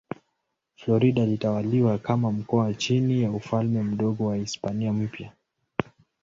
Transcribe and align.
Florida 0.75 1.23
ilitawaliwa 1.23 1.97
kama 1.97 2.31
mkoa 2.31 2.73
chini 2.73 3.21
ya 3.23 3.31
Ufalme 3.31 3.83
Mdogo 3.83 4.25
wa 4.25 4.35
Hispania 4.35 4.93
Mpya. 4.93 5.31